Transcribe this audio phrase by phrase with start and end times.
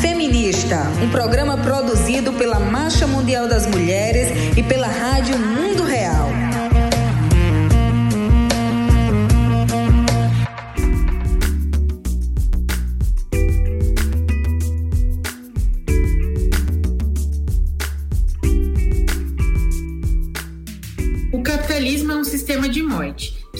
[0.00, 6.25] Feminista, um programa produzido pela Marcha Mundial das Mulheres e pela Rádio Mundo Real.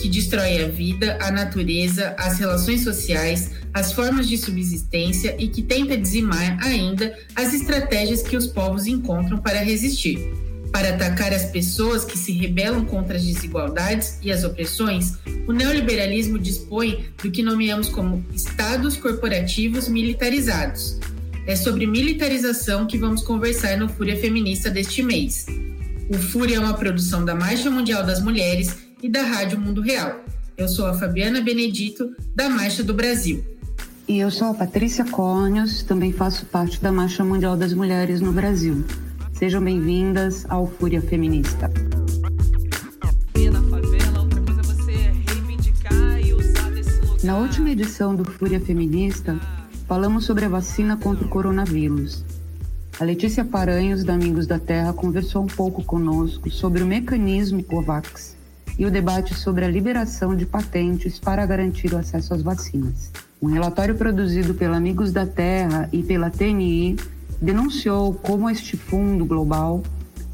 [0.07, 5.61] Que destrói a vida, a natureza, as relações sociais, as formas de subsistência e que
[5.61, 10.17] tenta dizimar ainda as estratégias que os povos encontram para resistir.
[10.71, 15.15] Para atacar as pessoas que se rebelam contra as desigualdades e as opressões,
[15.45, 20.99] o neoliberalismo dispõe do que nomeamos como estados corporativos militarizados.
[21.45, 25.45] É sobre militarização que vamos conversar no Fúria Feminista deste mês.
[26.09, 30.19] O Fúria é uma produção da Marcha Mundial das Mulheres e da Rádio Mundo Real.
[30.57, 33.41] Eu sou a Fabiana Benedito, da Marcha do Brasil.
[34.05, 38.33] E eu sou a Patrícia Cônios, também faço parte da Marcha Mundial das Mulheres no
[38.33, 38.83] Brasil.
[39.31, 41.71] Sejam bem-vindas ao Fúria Feminista.
[47.23, 49.39] Na última edição do Fúria Feminista,
[49.87, 52.25] falamos sobre a vacina contra o coronavírus.
[52.99, 58.36] A Letícia Paranhos, da Amigos da Terra, conversou um pouco conosco sobre o mecanismo COVAX
[58.77, 63.11] e o debate sobre a liberação de patentes para garantir o acesso às vacinas.
[63.41, 66.97] Um relatório produzido pela Amigos da Terra e pela TNI
[67.41, 69.83] denunciou como este fundo global,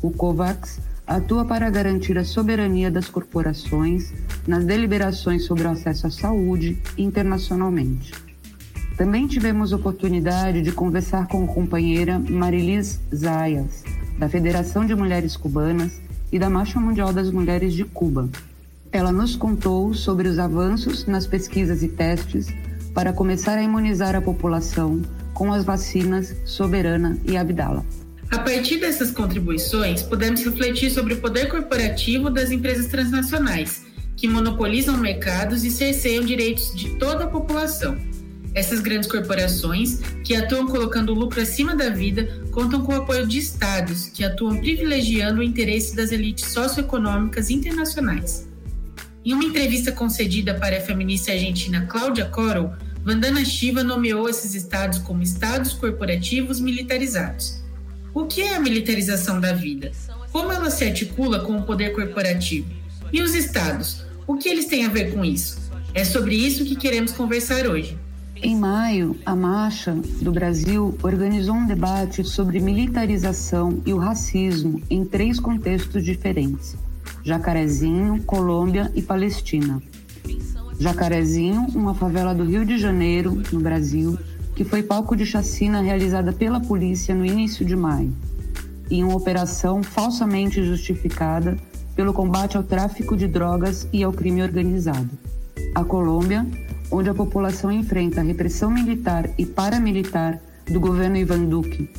[0.02, 4.14] o COVAX, atua para garantir a soberania das corporações
[4.48, 8.14] nas deliberações sobre o acesso à saúde internacionalmente.
[8.98, 13.84] Também tivemos oportunidade de conversar com a companheira Marilis Zayas,
[14.18, 16.00] da Federação de Mulheres Cubanas
[16.34, 18.28] e da Marcha Mundial das Mulheres de Cuba.
[18.92, 22.48] Ela nos contou sobre os avanços nas pesquisas e testes
[22.92, 27.86] para começar a imunizar a população com as vacinas Soberana e Abdala.
[28.32, 33.86] A partir dessas contribuições, podemos refletir sobre o poder corporativo das empresas transnacionais,
[34.18, 37.96] que monopolizam mercados e cerceiam direitos de toda a população.
[38.56, 43.26] Essas grandes corporações, que atuam colocando o lucro acima da vida, contam com o apoio
[43.26, 48.48] de estados, que atuam privilegiando o interesse das elites socioeconômicas internacionais.
[49.26, 52.72] Em uma entrevista concedida para a feminista argentina Cláudia Coro,
[53.04, 57.62] Vandana Shiva nomeou esses estados como estados corporativos militarizados.
[58.14, 59.92] O que é a militarização da vida?
[60.32, 62.68] Como ela se articula com o poder corporativo?
[63.12, 64.04] E os estados?
[64.28, 65.58] O que eles têm a ver com isso?
[65.94, 67.98] É sobre isso que queremos conversar hoje.
[68.46, 75.06] Em maio, a Marcha do Brasil organizou um debate sobre militarização e o racismo em
[75.06, 76.76] três contextos diferentes
[77.24, 79.82] Jacarezinho, Colômbia e Palestina.
[80.78, 84.20] Jacarezinho, uma favela do Rio de Janeiro, no Brasil,
[84.54, 88.14] que foi palco de chacina realizada pela polícia no início de maio,
[88.92, 91.58] em uma operação falsamente justificada
[91.96, 95.10] pelo combate ao tráfico de drogas e ao crime organizado.
[95.74, 96.46] A Colômbia,
[96.94, 100.40] onde a população enfrenta a repressão militar e paramilitar
[100.72, 101.90] do governo Ivan Duque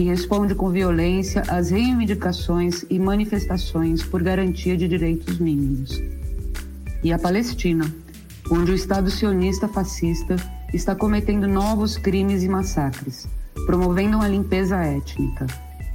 [0.00, 6.00] que responde com violência às reivindicações e manifestações por garantia de direitos mínimos.
[7.04, 7.84] E a Palestina,
[8.50, 10.36] onde o Estado sionista fascista
[10.72, 13.28] está cometendo novos crimes e massacres,
[13.66, 15.46] promovendo uma limpeza étnica.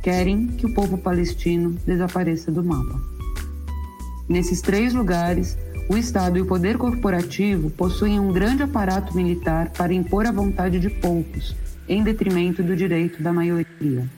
[0.04, 3.02] Querem que o povo palestino desapareça do mapa.
[4.30, 5.58] Nesses três lugares,
[5.88, 10.80] o Estado e o poder corporativo possuem um grande aparato militar para impor a vontade
[10.80, 11.56] de poucos
[11.88, 14.10] em detrimento do direito da maioria.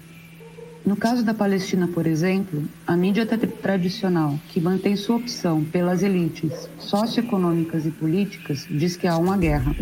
[0.86, 6.70] No caso da Palestina, por exemplo, a mídia tradicional, que mantém sua opção pelas elites
[6.80, 9.76] socioeconômicas e políticas, diz que há uma guerra.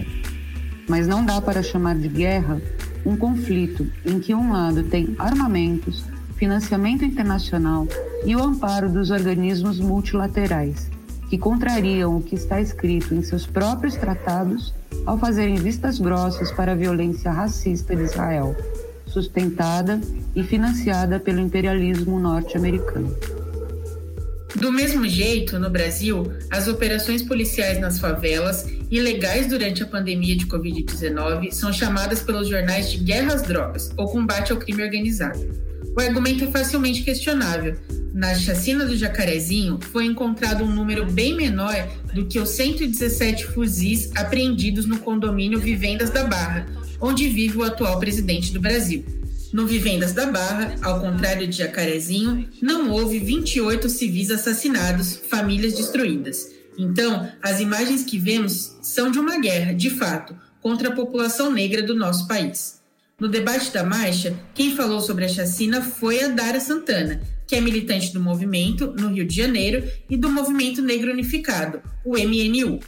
[0.90, 2.59] Mas não dá para chamar de guerra
[3.06, 6.03] um conflito em que um lado tem armamentos,
[6.38, 7.88] financiamento internacional
[8.25, 10.90] e o amparo dos organismos multilaterais,
[11.30, 14.74] que contrariam o que está escrito em seus próprios tratados
[15.06, 18.56] ao fazerem vistas grossas para a violência racista de Israel,
[19.07, 20.00] sustentada
[20.36, 23.16] e financiada pelo imperialismo norte-americano.
[24.56, 30.45] Do mesmo jeito, no Brasil, as operações policiais nas favelas, ilegais durante a pandemia de
[30.48, 35.39] Covid-19, são chamadas pelos jornais de guerra às drogas ou combate ao crime organizado.
[35.95, 37.75] O argumento é facilmente questionável,
[38.15, 41.75] na chacina do Jacarezinho, foi encontrado um número bem menor
[42.13, 46.65] do que os 117 fuzis apreendidos no condomínio Vivendas da Barra,
[47.01, 49.03] onde vive o atual presidente do Brasil.
[49.51, 56.51] No Vivendas da Barra, ao contrário de Jacarezinho, não houve 28 civis assassinados, famílias destruídas.
[56.77, 61.83] Então, as imagens que vemos são de uma guerra, de fato, contra a população negra
[61.83, 62.79] do nosso país.
[63.17, 67.62] No debate da marcha, quem falou sobre a chacina foi a Dara Santana, que é
[67.62, 72.81] militante do movimento no Rio de Janeiro e do Movimento Negro Unificado, o MNU.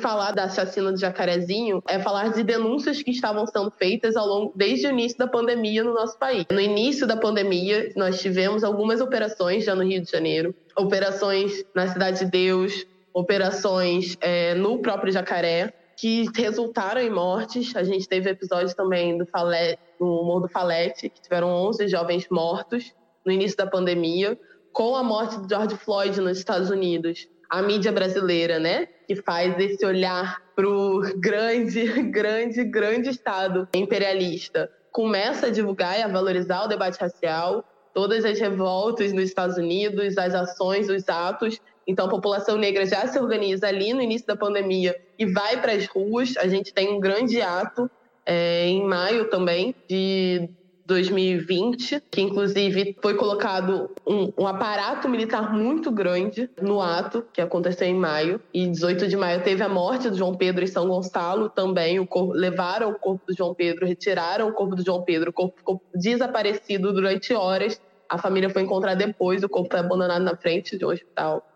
[0.00, 4.52] Falar da chacina do Jacarezinho é falar de denúncias que estavam sendo feitas ao longo
[4.56, 6.44] desde o início da pandemia no nosso país.
[6.50, 11.86] No início da pandemia, nós tivemos algumas operações já no Rio de Janeiro, operações na
[11.86, 12.84] Cidade de Deus,
[13.14, 17.76] operações é, no próprio Jacaré, que resultaram em mortes.
[17.76, 22.26] A gente teve episódios também do, Falete, do Morro do Falete, que tiveram 11 jovens
[22.30, 22.94] mortos
[23.24, 24.38] no início da pandemia,
[24.72, 27.28] com a morte de George Floyd nos Estados Unidos.
[27.50, 34.70] A mídia brasileira, né, que faz esse olhar para o grande, grande, grande Estado imperialista,
[34.90, 37.62] começa a divulgar e a valorizar o debate racial,
[37.92, 41.60] todas as revoltas nos Estados Unidos, as ações, os atos.
[41.90, 45.72] Então, a população negra já se organiza ali no início da pandemia e vai para
[45.72, 46.36] as ruas.
[46.36, 47.90] A gente tem um grande ato
[48.24, 50.48] é, em maio também de
[50.86, 57.88] 2020, que inclusive foi colocado um, um, aparato militar muito grande no ato que aconteceu
[57.88, 58.40] em maio.
[58.54, 61.98] E 18 de maio teve a morte do João Pedro em São Gonçalo também.
[61.98, 65.30] O corpo, levaram o corpo do João Pedro, retiraram o corpo do João Pedro.
[65.30, 67.80] O corpo ficou desaparecido durante horas.
[68.08, 71.46] A família foi encontrada depois, o corpo foi abandonado na frente de um hospital.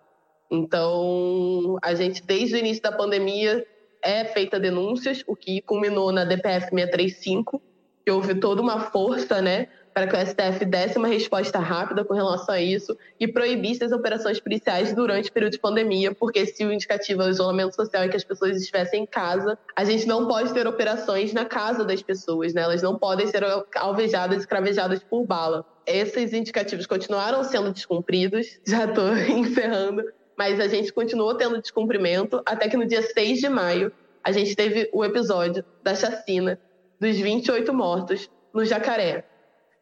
[0.54, 3.66] Então, a gente, desde o início da pandemia,
[4.02, 7.60] é feita denúncias, o que culminou na DPF 635,
[8.04, 12.12] que houve toda uma força, né, para que o STF desse uma resposta rápida com
[12.12, 16.64] relação a isso e proibisse as operações policiais durante o período de pandemia, porque se
[16.66, 20.04] o indicativo é o isolamento social e que as pessoas estivessem em casa, a gente
[20.06, 22.62] não pode ter operações na casa das pessoas, né?
[22.62, 23.44] Elas não podem ser
[23.76, 25.64] alvejadas, escravejadas por bala.
[25.86, 30.02] Esses indicativos continuaram sendo descumpridos, já estou encerrando,
[30.36, 33.92] mas a gente continuou tendo descumprimento até que no dia 6 de maio
[34.22, 36.58] a gente teve o episódio da chacina
[36.98, 39.24] dos 28 mortos no Jacaré.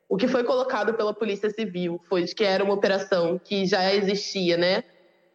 [0.08, 4.56] O que foi colocado pela Polícia Civil foi que era uma operação que já existia,
[4.56, 4.84] né?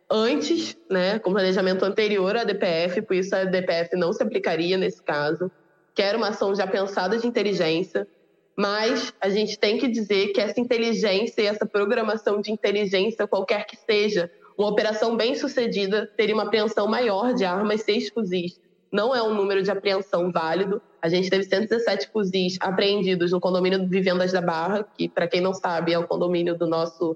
[0.09, 5.01] Antes, né, com planejamento anterior à DPF, por isso a DPF não se aplicaria nesse
[5.01, 5.51] caso,
[5.93, 8.07] que era uma ação já pensada de inteligência,
[8.55, 13.65] mas a gente tem que dizer que essa inteligência e essa programação de inteligência, qualquer
[13.65, 18.59] que seja, uma operação bem sucedida teria uma apreensão maior de armas, seis fuzis.
[18.92, 23.88] Não é um número de apreensão válido, a gente teve 117 fuzis apreendidos no condomínio
[23.88, 27.15] Vivendas da Barra, que, para quem não sabe, é o condomínio do nosso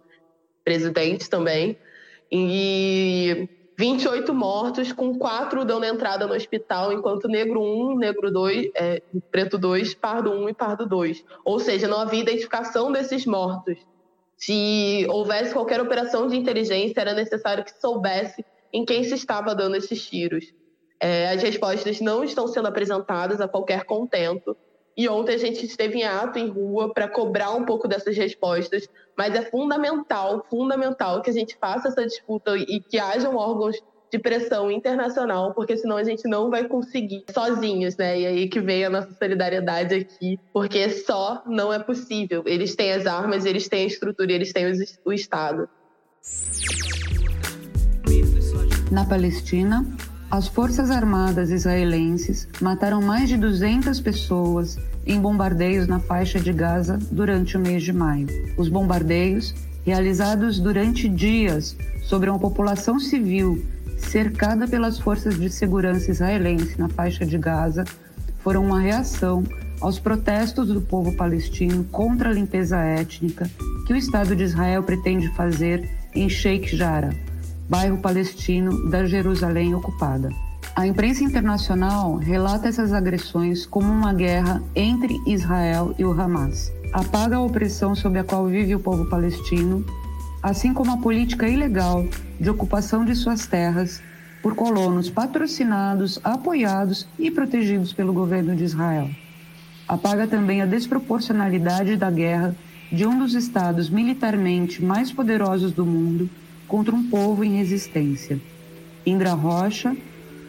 [0.64, 1.78] presidente também.
[2.32, 9.02] E 28 mortos, com quatro dando entrada no hospital, enquanto negro 1, negro 2, é,
[9.32, 11.26] preto 2, pardo 1 e pardo 2.
[11.44, 13.78] Ou seja, não havia identificação desses mortos.
[14.42, 18.44] Se houvesse qualquer operação de inteligência, era necessário que soubesse
[18.74, 20.52] em quem se estava dando esses tiros.
[21.00, 24.58] É, as respostas não estão sendo apresentadas a qualquer contento.
[24.98, 28.90] E ontem a gente esteve em ato em rua para cobrar um pouco dessas respostas,
[29.16, 33.80] mas é fundamental, fundamental que a gente faça essa disputa e que hajam órgãos
[34.12, 38.20] de pressão internacional, porque senão a gente não vai conseguir sozinhos, né?
[38.20, 42.44] E aí que vem a nossa solidariedade aqui, porque só não é possível.
[42.46, 44.66] Eles têm as armas, eles têm a estrutura, eles têm
[45.06, 45.70] o Estado.
[48.92, 49.86] Na Palestina,
[50.30, 57.00] as Forças Armadas israelenses mataram mais de 200 pessoas em bombardeios na faixa de Gaza
[57.12, 58.28] durante o mês de maio.
[58.58, 63.64] Os bombardeios, realizados durante dias sobre uma população civil
[64.02, 67.84] cercada pelas forças de segurança israelense na faixa de Gaza,
[68.40, 69.44] foram uma reação
[69.80, 73.50] aos protestos do povo palestino contra a limpeza étnica
[73.86, 77.14] que o Estado de Israel pretende fazer em Sheikh Jarrah,
[77.70, 80.30] bairro palestino da Jerusalém ocupada.
[80.76, 86.72] A imprensa internacional relata essas agressões como uma guerra entre Israel e o Hamas.
[86.94, 89.86] Apaga a opressão sob a qual vive o povo palestino,
[90.42, 92.08] assim como a política ilegal
[92.40, 94.02] de ocupação de suas terras
[94.42, 99.10] por colonos patrocinados, apoiados e protegidos pelo governo de Israel.
[99.88, 102.56] Apaga também a desproporcionalidade da guerra
[102.92, 106.30] de um dos estados militarmente mais poderosos do mundo
[106.68, 108.40] contra um povo em resistência.
[109.06, 109.96] Indra Rocha,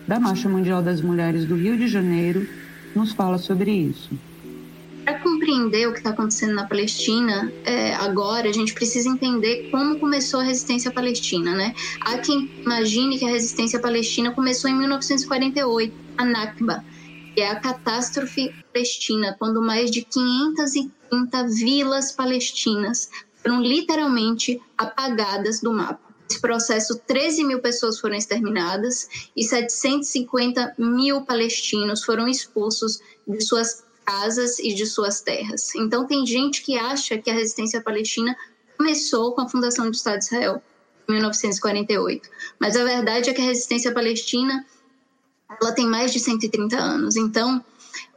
[0.06, 2.46] da Marcha Mundial das Mulheres do Rio de Janeiro,
[2.94, 4.10] nos fala sobre isso.
[5.04, 9.98] Para compreender o que está acontecendo na Palestina, é, agora a gente precisa entender como
[9.98, 11.74] começou a resistência palestina, né?
[12.00, 16.84] Há quem imagine que a resistência palestina começou em 1948, a Nakba,
[17.34, 23.10] que é a catástrofe palestina, quando mais de 530 vilas palestinas
[23.42, 26.12] foram literalmente apagadas do mapa.
[26.28, 33.84] Nesse processo, 13 mil pessoas foram exterminadas e 750 mil palestinos foram expulsos de suas
[34.04, 35.74] casas e de suas terras.
[35.74, 38.36] Então tem gente que acha que a resistência palestina
[38.76, 40.62] começou com a fundação do Estado de Israel,
[41.08, 42.28] em 1948.
[42.58, 44.64] Mas a verdade é que a resistência palestina
[45.60, 47.16] ela tem mais de 130 anos.
[47.16, 47.64] Então,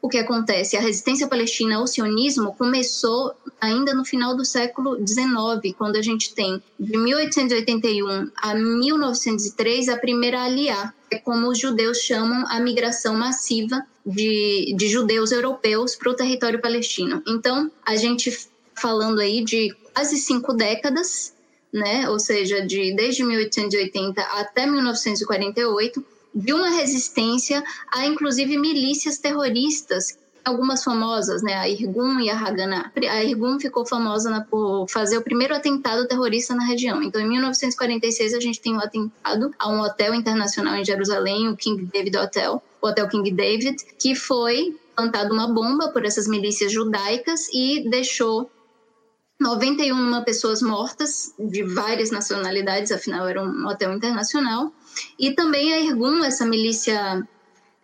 [0.02, 0.78] o que acontece?
[0.78, 6.34] A resistência palestina ao sionismo começou ainda no final do século XIX, quando a gente
[6.34, 13.16] tem de 1881 a 1903 a primeira aliá, é como os judeus chamam a migração
[13.16, 17.24] massiva de, de judeus europeus para o território palestino.
[17.28, 18.32] Então, a gente
[18.76, 21.34] falando aí de quase cinco décadas,
[21.74, 22.10] né?
[22.10, 26.06] Ou seja, de desde 1880 até 1948
[26.36, 32.92] de uma resistência a inclusive milícias terroristas algumas famosas, né, a Irgun e a Haganah.
[33.10, 37.02] A Irgun ficou famosa na, por fazer o primeiro atentado terrorista na região.
[37.02, 41.58] Então, em 1946, a gente tem um atentado a um hotel internacional em Jerusalém, o
[41.58, 46.72] King David Hotel, o Hotel King David, que foi plantada uma bomba por essas milícias
[46.72, 48.50] judaicas e deixou
[49.40, 54.72] 91 pessoas mortas de várias nacionalidades, afinal era um hotel internacional.
[55.20, 57.28] E também a Irgun, essa milícia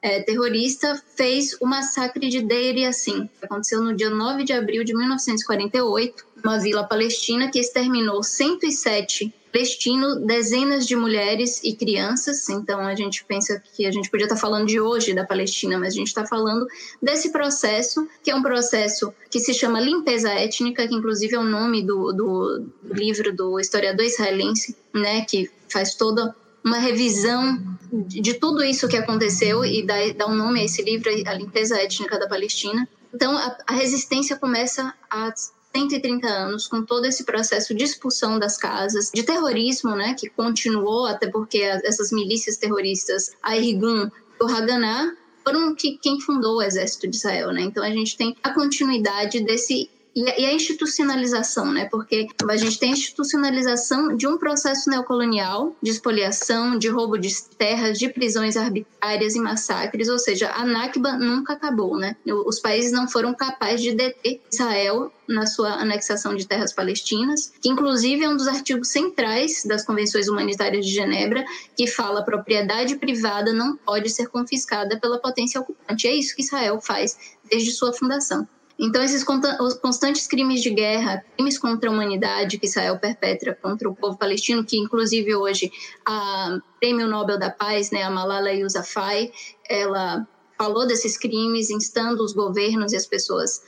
[0.01, 4.95] é, terrorista, fez o massacre de Deir Yassin, aconteceu no dia 9 de abril de
[4.95, 12.47] 1948, uma vila palestina que exterminou 107 palestinos, dezenas de mulheres e crianças.
[12.49, 15.93] Então a gente pensa que a gente podia estar falando de hoje da Palestina, mas
[15.93, 16.65] a gente está falando
[17.01, 21.43] desse processo, que é um processo que se chama limpeza étnica, que inclusive é o
[21.43, 27.59] nome do, do livro do historiador israelense, né, que faz toda uma revisão
[27.91, 31.77] de tudo isso que aconteceu e dá, dá um nome a esse livro, A Limpeza
[31.77, 32.87] Étnica da Palestina.
[33.13, 35.33] Então, a, a resistência começa há
[35.75, 41.05] 130 anos, com todo esse processo de expulsão das casas, de terrorismo, né, que continuou,
[41.05, 46.61] até porque essas milícias terroristas, a Irgun e o Haganah, foram que, quem fundou o
[46.61, 47.61] exército de Israel, né?
[47.61, 51.85] Então a gente tem a continuidade desse e a institucionalização, né?
[51.89, 57.31] Porque a gente tem a institucionalização de um processo neocolonial de expoliação, de roubo de
[57.57, 62.15] terras, de prisões arbitrárias e massacres, ou seja, a Nakba nunca acabou, né?
[62.45, 67.69] Os países não foram capazes de deter Israel na sua anexação de terras palestinas, que
[67.69, 72.97] inclusive é um dos artigos centrais das convenções humanitárias de Genebra, que fala a propriedade
[72.97, 76.07] privada não pode ser confiscada pela potência ocupante.
[76.07, 77.17] É isso que Israel faz
[77.49, 78.45] desde sua fundação.
[78.83, 83.95] Então, esses constantes crimes de guerra, crimes contra a humanidade que Israel perpetra contra o
[83.95, 85.71] povo palestino, que inclusive hoje
[86.03, 89.31] a Prêmio Nobel da Paz, né, a Malala Yousafzai,
[89.69, 93.61] ela falou desses crimes, instando os governos e as pessoas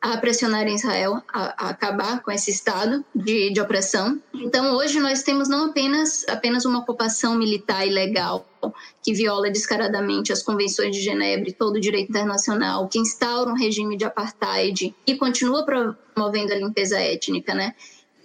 [0.00, 4.18] a pressionar Israel a, a, acabar com esse estado de, de opressão.
[4.32, 8.46] Então, hoje nós temos não apenas, apenas uma ocupação militar ilegal
[9.02, 13.54] que viola descaradamente as convenções de Genebra e todo o direito internacional, que instaura um
[13.54, 17.74] regime de apartheid e continua promovendo a limpeza étnica, né?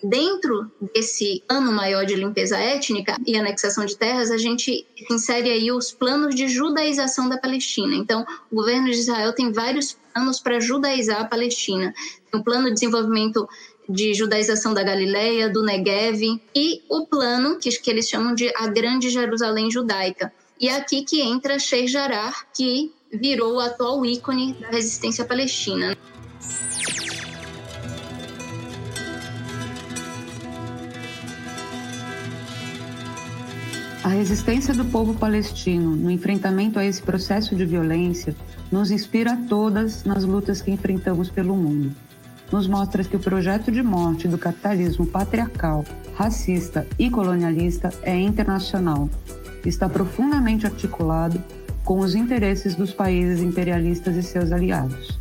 [0.08, 5.72] Dentro desse ano maior de limpeza étnica e anexação de terras, a gente insere aí
[5.72, 7.96] os planos de judaização da Palestina.
[7.96, 11.92] Então, o governo de Israel tem vários planos para judaizar a Palestina.
[12.32, 13.50] Tem o plano de desenvolvimento
[13.90, 18.68] de judaização da Galileia, do Negev e o plano que, que eles chamam de a
[18.68, 20.32] Grande Jerusalém Judaica.
[20.60, 25.98] E é aqui que entra Sheikh Jarrah, que virou o atual ícone da resistência palestina.
[34.06, 38.36] A resistência do povo palestino no enfrentamento a esse processo de violência
[38.72, 41.92] nos inspira a todas nas lutas que enfrentamos pelo mundo.
[42.52, 45.84] Nos mostra que o projeto de morte do capitalismo patriarcal,
[46.14, 49.10] racista e colonialista é internacional.
[49.66, 51.44] Está profundamente articulado
[51.84, 55.20] com os interesses dos países imperialistas e seus aliados.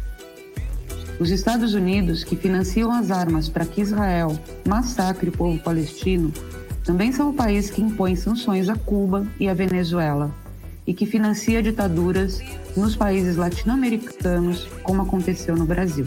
[1.19, 4.39] Os Estados Unidos, que financiam as armas para que Israel
[4.69, 6.31] massacre o povo palestino,
[6.85, 10.31] também são o país que impõe sanções a Cuba e a Venezuela
[10.87, 12.41] e que financia ditaduras
[12.77, 16.07] nos países latino-americanos, como aconteceu no Brasil.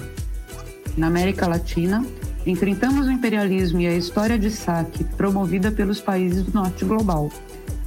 [0.96, 2.06] Na América Latina,
[2.46, 7.32] enfrentamos o imperialismo e a história de saque promovida pelos países do norte global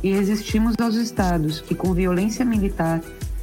[0.03, 3.01] e resistimos aos estados que, com violência militar,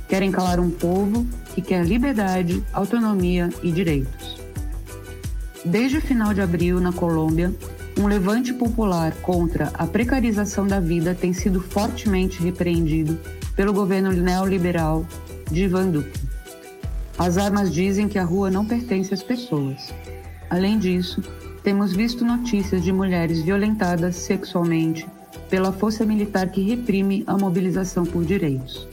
[0.09, 1.25] querem calar um povo
[1.55, 4.37] que quer liberdade, autonomia e direitos.
[5.63, 7.53] Desde o final de abril, na Colômbia,
[7.97, 13.19] um levante popular contra a precarização da vida tem sido fortemente repreendido
[13.55, 15.05] pelo governo neoliberal
[15.51, 16.19] de Ivan Duque.
[17.17, 19.91] As armas dizem que a rua não pertence às pessoas.
[20.49, 21.23] Além disso,
[21.63, 25.07] temos visto notícias de mulheres violentadas sexualmente
[25.49, 28.87] pela força militar que reprime a mobilização por direitos.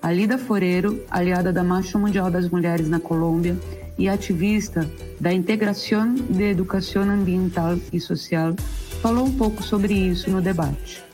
[0.00, 3.56] Alida Foreiro, aliada da Marcha Mundial das Mulheres na Colômbia
[4.00, 4.90] e ativista
[5.20, 8.54] da Integração de Educação Ambiental e Social,
[9.02, 11.04] falou um pouco sobre isso no debate.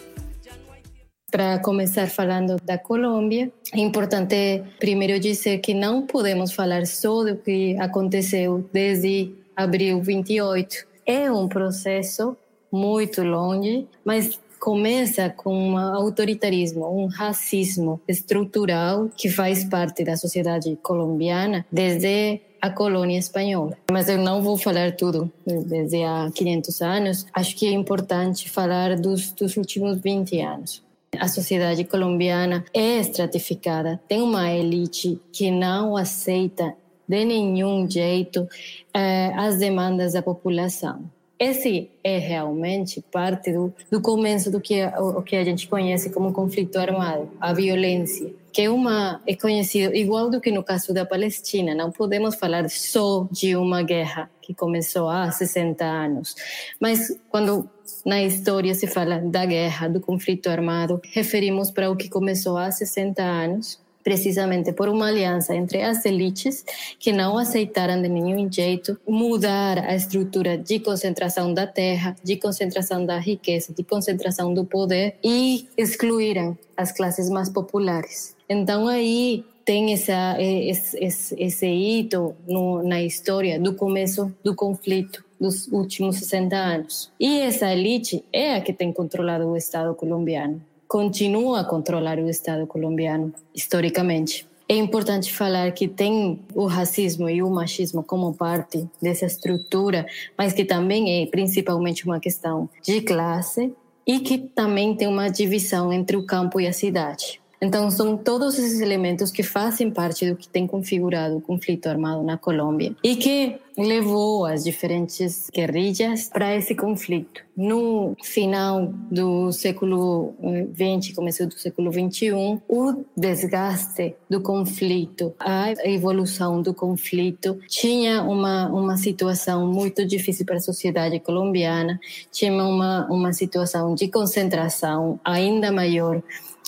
[1.29, 7.37] Para começar falando da Colômbia, é importante primeiro dizer que não podemos falar só do
[7.37, 10.87] que aconteceu desde abril 28.
[11.05, 12.37] É um processo
[12.71, 20.77] muito longe, mas começa com um autoritarismo, um racismo estrutural que faz parte da sociedade
[20.83, 23.77] colombiana desde a colônia espanhola.
[23.91, 27.27] Mas eu não vou falar tudo desde há 500 anos.
[27.33, 30.83] Acho que é importante falar dos, dos últimos 20 anos.
[31.19, 36.75] A sociedade colombiana é estratificada, tem uma elite que não aceita
[37.09, 38.47] de nenhum jeito
[38.93, 41.05] eh, as demandas da população.
[41.39, 46.09] Esse é realmente parte do, do começo do que o, o que a gente conhece
[46.11, 50.95] como conflito armado, a violência, que é uma é conhecido igual do que no caso
[50.95, 51.75] da Palestina.
[51.75, 56.35] Não podemos falar só de uma guerra que começou há 60 anos,
[56.81, 57.69] mas quando
[58.05, 62.71] na história se fala da guerra, do conflito armado, referimos para o que começou há
[62.71, 66.65] 60 anos precisamente por uma aliança entre as elites
[66.97, 73.05] que não aceitaram de nenhum jeito mudar a estrutura de concentração da terra, de concentração
[73.05, 78.37] da riqueza, de concentração do poder e excluíram as classes mais populares.
[78.49, 85.25] Então aí tem essa, esse, esse, esse hito no, na história do começo do conflito
[85.41, 87.11] dos últimos 60 anos.
[87.19, 92.29] E essa elite é a que tem controlado o Estado colombiano continua a controlar o
[92.29, 94.47] Estado colombiano, historicamente.
[94.69, 100.53] É importante falar que tem o racismo e o machismo como parte dessa estrutura, mas
[100.53, 103.73] que também é principalmente uma questão de classe
[104.05, 107.41] e que também tem uma divisão entre o campo e a cidade.
[107.61, 112.23] Então, são todos esses elementos que fazem parte do que tem configurado o conflito armado
[112.23, 117.43] na Colômbia e que levou as diferentes guerrilhas para esse conflito.
[117.57, 120.35] No final do século
[120.75, 128.69] XX, começo do século XXI, o desgaste do conflito, a evolução do conflito tinha uma,
[128.69, 131.99] uma situação muito difícil para a sociedade colombiana,
[132.33, 136.23] tinha uma, uma situação de concentração ainda maior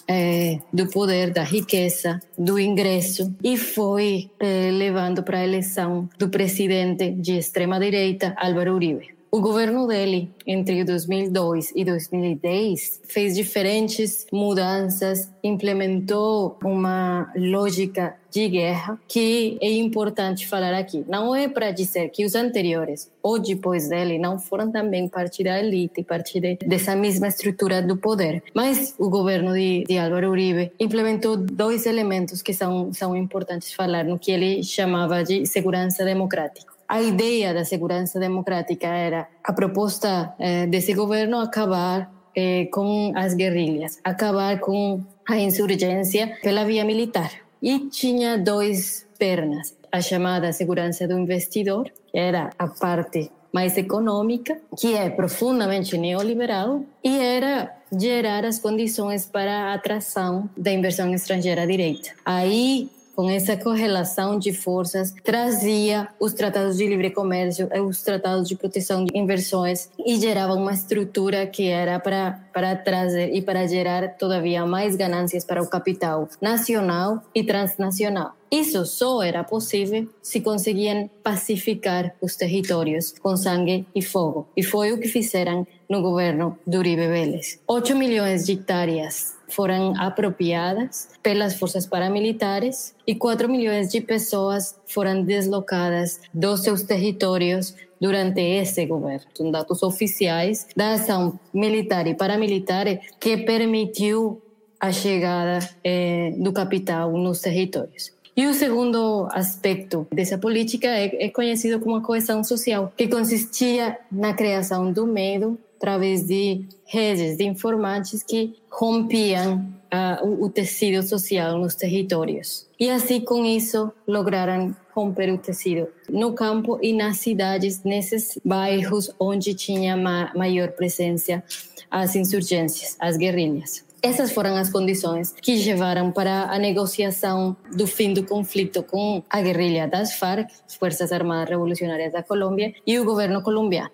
[0.09, 6.31] é, do poder, da riqueza, do ingresso e foi é, levando para a eleição do
[6.31, 9.18] presidente de extrema direita Álvaro Uribe.
[9.31, 18.99] O governo dele, entre 2002 e 2010, fez diferentes mudanças, implementou uma lógica de guerra
[19.07, 21.05] que é importante falar aqui.
[21.07, 25.59] Não é para dizer que os anteriores ou depois dele não foram também parte da
[25.59, 28.43] elite, parte de, dessa mesma estrutura do poder.
[28.55, 34.05] Mas o governo de, de Álvaro Uribe implementou dois elementos que são, são importantes falar
[34.05, 40.35] no que ele chamava de segurança democrática a ideia da segurança democrática era a proposta
[40.39, 47.31] eh, desse governo acabar eh, com as guerrilhas, acabar com a insurgência pela via militar.
[47.61, 54.59] E tinha dois pernas, a chamada segurança do investidor, que era a parte mais econômica,
[54.79, 61.67] que é profundamente neoliberal, e era gerar as condições para a atração da inversão estrangeira
[61.67, 62.11] direita.
[62.25, 68.55] Aí com essa correlação de forças, trazia os tratados de livre comércio, os tratados de
[68.55, 74.07] proteção de inversões e gerava uma estrutura que era para, para trazer e para gerar
[74.11, 78.37] todavia mais ganâncias para o capital nacional e transnacional.
[78.53, 84.47] Isso só era possível se conseguiam pacificar os territórios com sangue e fogo.
[84.57, 87.59] E foi o que fizeram no governo do Uribe Vélez.
[87.67, 95.23] 8 milhões de hectares foram apropriadas pelas forças paramilitares e 4 milhões de pessoas foram
[95.23, 99.27] deslocadas dos seus territórios durante esse governo.
[99.35, 102.87] São dados oficiais da ação militar e paramilitar
[103.19, 104.41] que permitiu
[104.81, 108.13] a chegada eh, do capital nos territórios.
[108.37, 113.99] E o segundo aspecto dessa política é, é conhecido como a coesão social, que consistia
[114.13, 121.03] na criação do medo através de redes de informantes que rompiam uh, o, o, tecido
[121.03, 122.67] social nos territórios.
[122.79, 129.11] E assim, com isso, lograram romper o tecido no campo e nas cidades, nesses bairros
[129.19, 131.43] onde tinha ma maior presença
[131.91, 133.87] as insurgências, as guerrilhas.
[134.01, 139.41] Essas foram as condições que levaram para a negociação do fim do conflito com a
[139.41, 143.91] guerrilha das FARC, Forças Armadas Revolucionárias da Colômbia, e o governo colombiano.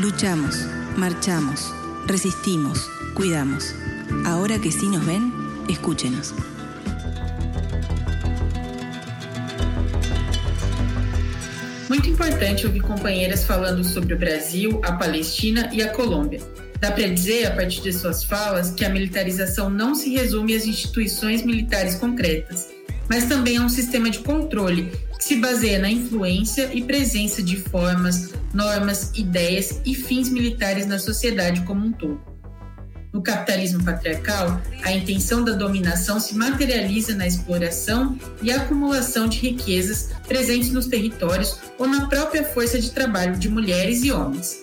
[0.00, 0.56] Luchamos,
[0.96, 1.74] marchamos,
[2.06, 3.74] Resistimos, cuidamos.
[4.24, 5.30] Ahora que sí nos ven,
[5.68, 6.32] escúchenos.
[11.90, 16.40] Muito importante ouvir companheiras falando sobre o Brasil, a Palestina e a Colômbia.
[16.80, 20.64] Dá para dizer, a partir de suas falas, que a militarização não se resume às
[20.64, 22.68] instituições militares concretas,
[23.10, 27.56] mas também a um sistema de controle que se baseia na influência e presença de
[27.56, 32.20] formas, normas, ideias e fins militares na sociedade como um todo.
[33.12, 40.10] No capitalismo patriarcal, a intenção da dominação se materializa na exploração e acumulação de riquezas
[40.28, 44.60] presentes nos territórios ou na própria força de trabalho de mulheres e homens.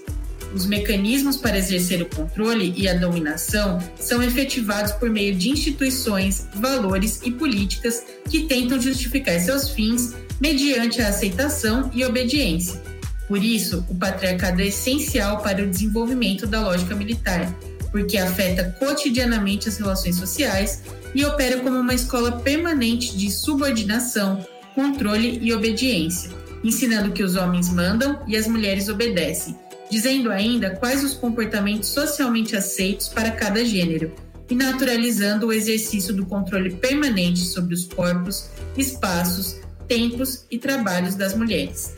[0.53, 6.47] Os mecanismos para exercer o controle e a dominação são efetivados por meio de instituições,
[6.55, 12.81] valores e políticas que tentam justificar seus fins mediante a aceitação e obediência.
[13.27, 17.53] Por isso, o patriarcado é essencial para o desenvolvimento da lógica militar,
[17.91, 20.83] porque afeta cotidianamente as relações sociais
[21.13, 26.29] e opera como uma escola permanente de subordinação, controle e obediência,
[26.63, 29.57] ensinando que os homens mandam e as mulheres obedecem
[29.89, 34.11] dizendo ainda quais os comportamentos socialmente aceitos para cada gênero
[34.49, 41.35] e naturalizando o exercício do controle permanente sobre os corpos, espaços, tempos e trabalhos das
[41.35, 41.95] mulheres.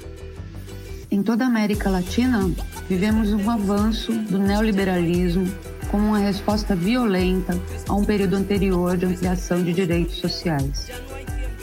[1.11, 2.51] Em toda a América Latina,
[2.87, 5.51] vivemos um avanço do neoliberalismo
[5.89, 10.87] como uma resposta violenta a um período anterior de ampliação de direitos sociais.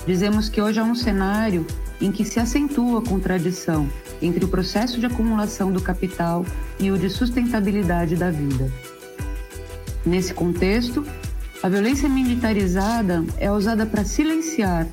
[0.05, 1.65] Dizemos que hoje há um cenário
[2.01, 3.89] em que se acentua a contradição
[4.21, 6.45] entre o processo de acumulação do capital
[6.79, 8.71] e o de sustentabilidade da vida.
[10.05, 11.05] Nesse contexto,
[11.63, 14.87] a violência militarizada é usada para silenciar,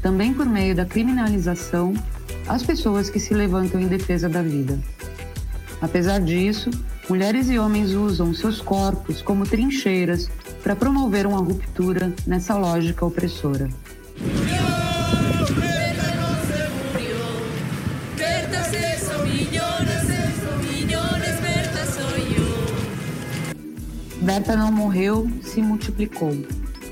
[0.00, 1.92] também por meio da criminalização,
[2.46, 4.78] as pessoas que se levantam em defesa da vida.
[5.80, 6.70] Apesar disso,
[7.08, 10.30] mulheres e homens usam seus corpos como trincheiras
[10.62, 13.68] para promover uma ruptura nessa lógica opressora.
[24.24, 26.34] Berta não morreu, se multiplicou.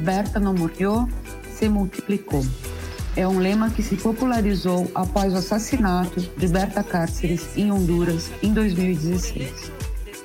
[0.00, 1.08] Berta não morreu,
[1.54, 2.44] se multiplicou.
[3.16, 8.52] É um lema que se popularizou após o assassinato de Berta Cáceres em Honduras em
[8.52, 9.72] 2016.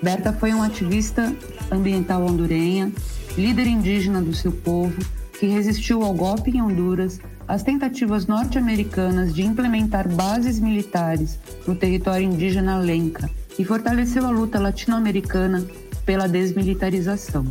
[0.04, 1.34] Berta foi uma ativista
[1.72, 2.92] ambiental hondurenha,
[3.38, 5.02] líder indígena do seu povo,
[5.40, 12.26] que resistiu ao golpe em Honduras, às tentativas norte-americanas de implementar bases militares no território
[12.26, 15.66] indígena Lenca e fortaleceu a luta latino-americana
[16.08, 17.46] pela desmilitarização.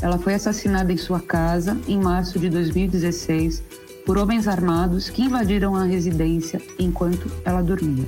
[0.00, 3.62] Ela foi assassinada em sua casa em março de 2016
[4.06, 8.06] por homens armados que invadiram a residência enquanto ela dormia.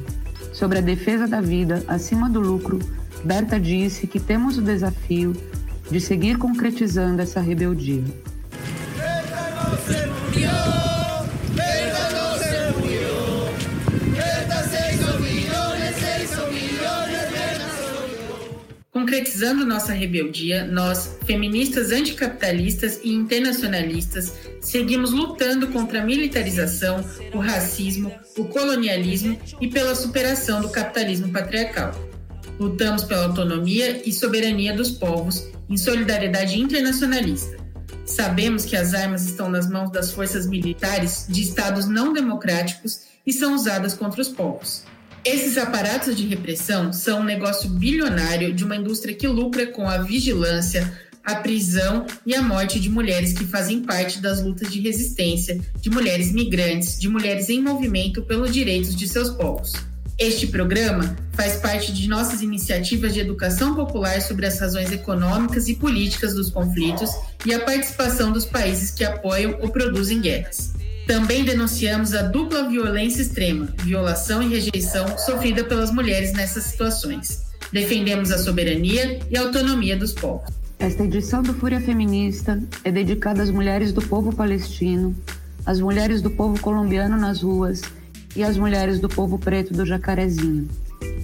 [0.54, 2.78] Sobre a defesa da vida acima do lucro,
[3.22, 5.36] Berta disse que temos o desafio
[5.90, 8.02] de seguir concretizando essa rebeldia.
[19.10, 28.12] Concretizando nossa rebeldia, nós, feministas anticapitalistas e internacionalistas, seguimos lutando contra a militarização, o racismo,
[28.38, 31.92] o colonialismo e pela superação do capitalismo patriarcal.
[32.56, 37.56] Lutamos pela autonomia e soberania dos povos em solidariedade internacionalista.
[38.06, 43.32] Sabemos que as armas estão nas mãos das forças militares de estados não democráticos e
[43.32, 44.84] são usadas contra os povos.
[45.24, 49.98] Esses aparatos de repressão são um negócio bilionário de uma indústria que lucra com a
[49.98, 50.90] vigilância,
[51.22, 55.90] a prisão e a morte de mulheres que fazem parte das lutas de resistência, de
[55.90, 59.72] mulheres migrantes, de mulheres em movimento pelos direitos de seus povos.
[60.18, 65.74] Este programa faz parte de nossas iniciativas de educação popular sobre as razões econômicas e
[65.74, 67.10] políticas dos conflitos
[67.44, 70.79] e a participação dos países que apoiam ou produzem guerras.
[71.10, 77.46] Também denunciamos a dupla violência extrema, violação e rejeição sofrida pelas mulheres nessas situações.
[77.72, 80.48] Defendemos a soberania e a autonomia dos povos.
[80.78, 85.12] Esta edição do Fúria Feminista é dedicada às mulheres do povo palestino,
[85.66, 87.82] às mulheres do povo colombiano nas ruas
[88.36, 90.68] e às mulheres do povo preto do Jacarezinho.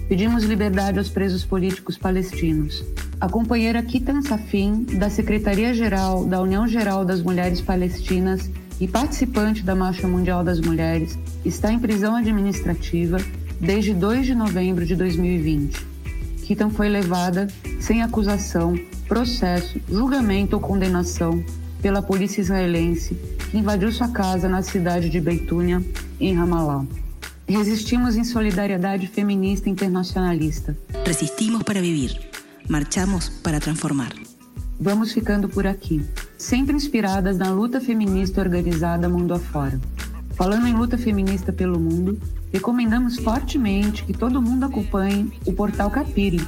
[0.09, 2.83] Pedimos liberdade aos presos políticos palestinos.
[3.21, 9.75] A companheira Kitan Safin, da Secretaria-Geral da União Geral das Mulheres Palestinas, e participante da
[9.75, 13.19] Marcha Mundial das Mulheres, está em prisão administrativa
[13.61, 15.87] desde 2 de novembro de 2020.
[16.43, 17.49] Kitan foi levada
[17.81, 21.43] sem acusação, processo, julgamento ou condenação
[21.81, 23.17] pela polícia israelense
[23.51, 25.83] que invadiu sua casa na cidade de Beitúnia,
[26.21, 26.85] em Ramallah.
[27.49, 30.77] Resistimos em solidariedade feminista internacionalista.
[31.05, 32.19] Resistimos para vivir.
[32.69, 34.13] Marchamos para transformar.
[34.79, 36.05] Vamos ficando por aqui,
[36.37, 39.81] sempre inspiradas na luta feminista organizada mundo afora.
[40.35, 42.21] Falando em luta feminista pelo mundo,
[42.53, 46.47] recomendamos fortemente que todo mundo acompanhe o portal Capire,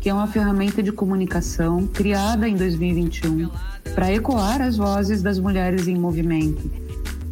[0.00, 3.48] que é uma ferramenta de comunicação criada em 2021
[3.94, 6.70] para ecoar as vozes das mulheres em movimento,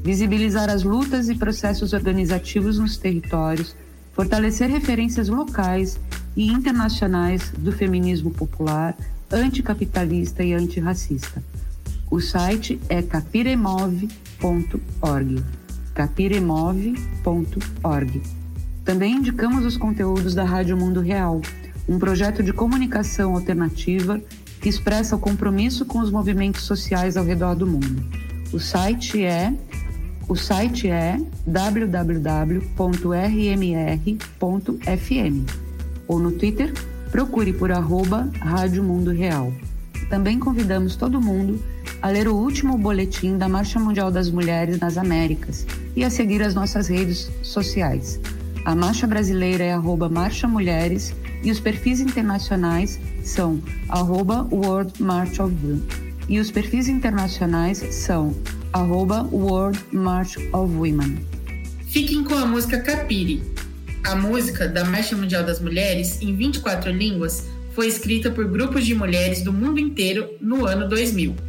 [0.02, 3.74] visibilizar as lutas e processos organizativos nos territórios,
[4.12, 5.98] fortalecer referências locais
[6.36, 8.96] e internacionais do feminismo popular,
[9.30, 11.42] anticapitalista e antirracista.
[12.10, 15.42] O site é capiremove.org
[15.96, 18.22] capiremove.org.
[18.84, 21.40] Também indicamos os conteúdos da Rádio Mundo Real,
[21.88, 24.20] um projeto de comunicação alternativa
[24.60, 28.04] que expressa o compromisso com os movimentos sociais ao redor do mundo.
[28.52, 29.54] O site é
[30.28, 32.66] o site é www.rmr.fm
[36.08, 36.74] ou no Twitter
[37.10, 39.52] procure por arroba Rádio Mundo Real.
[40.10, 41.62] Também convidamos todo mundo
[42.02, 46.42] a ler o último boletim da Marcha Mundial das Mulheres nas Américas e a seguir
[46.42, 48.20] as nossas redes sociais.
[48.64, 55.38] A marcha brasileira é arroba Marcha Mulheres e os perfis internacionais são arroba World March
[55.38, 55.82] of Women.
[56.28, 58.34] E os perfis internacionais são
[58.72, 61.24] arroba World March of Women.
[61.86, 63.42] Fiquem com a música Capire.
[64.04, 68.94] A música da Marcha Mundial das Mulheres, em 24 línguas, foi escrita por grupos de
[68.94, 71.45] mulheres do mundo inteiro no ano 2000.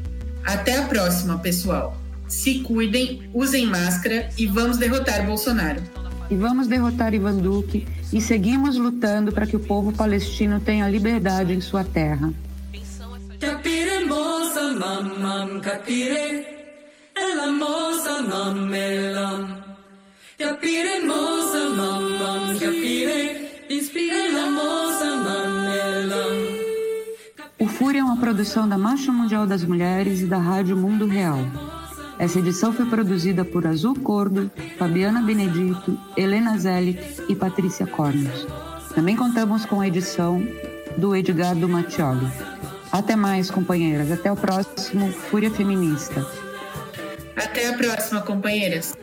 [0.48, 1.98] Até a próxima, pessoal.
[2.26, 5.84] Se cuidem, usem máscara e vamos derrotar Bolsonaro.
[6.30, 11.52] E vamos derrotar Ivan Duque e seguimos lutando para que o povo palestino tenha liberdade
[11.52, 12.34] em sua terra.
[13.42, 16.46] Capire moça mamam capire
[17.14, 19.64] ela moça mamelam
[20.38, 25.57] Capire moça mamam capire inspira ela moça mamelam o
[27.88, 31.40] Fúria é uma produção da Marcha Mundial das Mulheres e da Rádio Mundo Real.
[32.20, 38.46] Essa edição foi produzida por Azul Cordo, Fabiana Benedito, Helena Zelic e Patrícia Cornos.
[38.94, 40.46] Também contamos com a edição
[40.98, 42.28] do Edgardo Mattioli.
[42.92, 44.12] Até mais, companheiras.
[44.12, 46.28] Até o próximo Fúria Feminista.
[47.38, 48.98] Até a próxima, companheiras.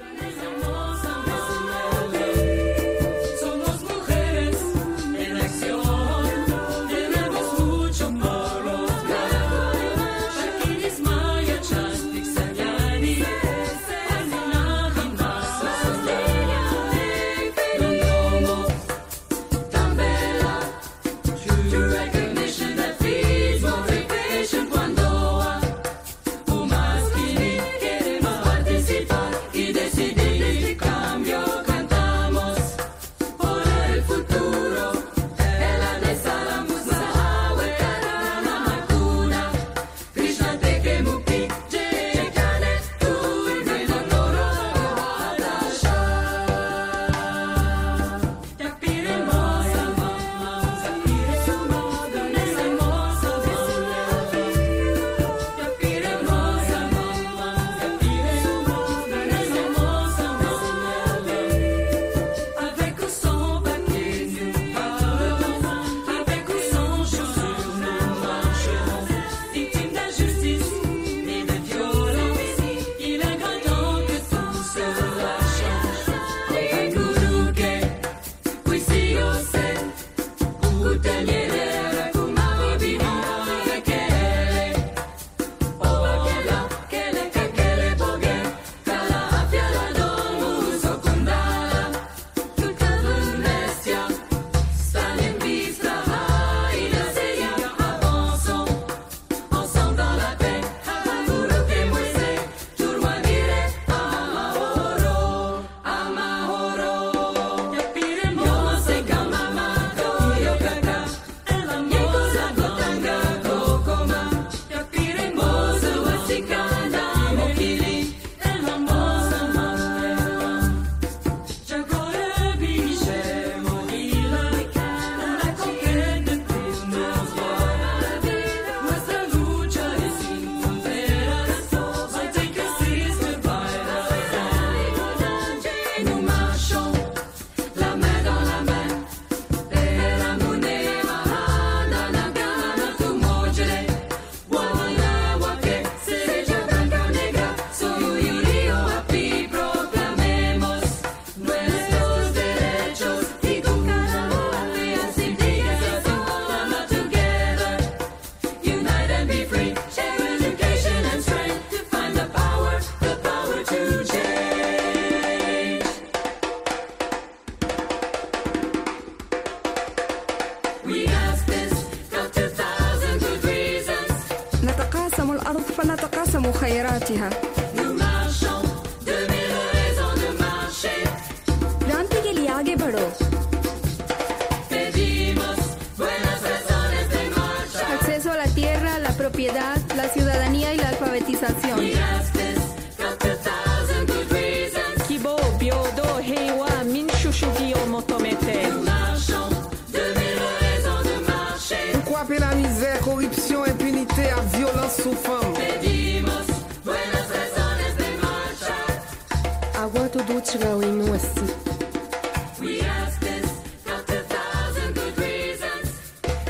[210.55, 211.47] Tuduchga winuasi.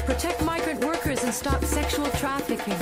[0.04, 2.76] Protect migrant workers and stop sexual trafficking.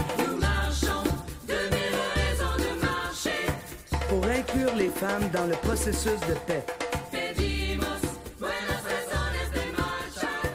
[4.09, 6.65] Pour inclure les femmes dans le processus de paix.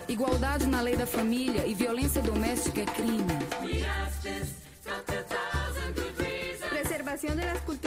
[0.09, 3.37] Igualdade na lei da família e violência doméstica é crime.
[6.69, 7.86] Preservación de las culturas